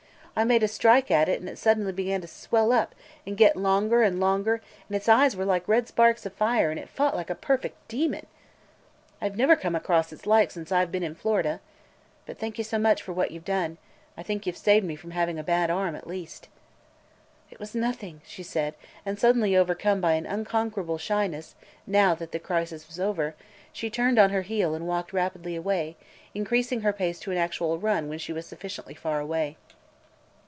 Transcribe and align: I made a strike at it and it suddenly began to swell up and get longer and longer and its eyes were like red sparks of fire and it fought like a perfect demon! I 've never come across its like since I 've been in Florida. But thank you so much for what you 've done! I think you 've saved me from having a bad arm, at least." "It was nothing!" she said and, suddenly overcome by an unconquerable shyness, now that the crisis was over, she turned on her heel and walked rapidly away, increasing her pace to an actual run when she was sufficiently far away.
I 0.33 0.45
made 0.45 0.63
a 0.63 0.67
strike 0.69 1.11
at 1.11 1.27
it 1.27 1.41
and 1.41 1.49
it 1.49 1.57
suddenly 1.57 1.91
began 1.91 2.21
to 2.21 2.27
swell 2.27 2.71
up 2.71 2.95
and 3.27 3.35
get 3.37 3.57
longer 3.57 4.01
and 4.01 4.17
longer 4.17 4.61
and 4.87 4.95
its 4.95 5.09
eyes 5.09 5.35
were 5.35 5.43
like 5.43 5.67
red 5.67 5.89
sparks 5.89 6.25
of 6.25 6.33
fire 6.33 6.71
and 6.71 6.79
it 6.79 6.89
fought 6.89 7.17
like 7.17 7.29
a 7.29 7.35
perfect 7.35 7.85
demon! 7.89 8.25
I 9.21 9.27
've 9.27 9.35
never 9.35 9.57
come 9.57 9.75
across 9.75 10.13
its 10.13 10.25
like 10.25 10.49
since 10.49 10.71
I 10.71 10.85
've 10.85 10.91
been 10.91 11.03
in 11.03 11.15
Florida. 11.15 11.59
But 12.25 12.39
thank 12.39 12.57
you 12.57 12.63
so 12.63 12.79
much 12.79 13.01
for 13.03 13.11
what 13.11 13.31
you 13.31 13.41
've 13.41 13.45
done! 13.45 13.77
I 14.15 14.23
think 14.23 14.45
you 14.47 14.53
've 14.53 14.57
saved 14.57 14.85
me 14.85 14.95
from 14.95 15.11
having 15.11 15.37
a 15.37 15.43
bad 15.43 15.69
arm, 15.69 15.95
at 15.97 16.07
least." 16.07 16.47
"It 17.51 17.59
was 17.59 17.75
nothing!" 17.75 18.21
she 18.25 18.41
said 18.41 18.75
and, 19.05 19.19
suddenly 19.19 19.55
overcome 19.57 19.99
by 19.99 20.13
an 20.13 20.25
unconquerable 20.25 20.97
shyness, 20.97 21.55
now 21.85 22.15
that 22.15 22.31
the 22.31 22.39
crisis 22.39 22.87
was 22.87 23.01
over, 23.01 23.35
she 23.73 23.89
turned 23.89 24.17
on 24.17 24.29
her 24.29 24.43
heel 24.43 24.75
and 24.75 24.87
walked 24.87 25.11
rapidly 25.13 25.57
away, 25.57 25.97
increasing 26.33 26.81
her 26.81 26.93
pace 26.93 27.19
to 27.19 27.31
an 27.31 27.37
actual 27.37 27.77
run 27.77 28.07
when 28.07 28.17
she 28.17 28.31
was 28.33 28.47
sufficiently 28.47 28.95
far 28.95 29.19
away. 29.19 29.57